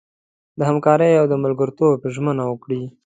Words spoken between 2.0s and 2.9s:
ژمنه وکړي.